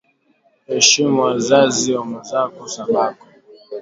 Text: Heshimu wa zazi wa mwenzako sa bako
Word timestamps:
Heshimu 0.67 1.19
wa 1.25 1.33
zazi 1.47 1.89
wa 1.95 2.03
mwenzako 2.07 2.63
sa 2.73 2.83
bako 2.93 3.27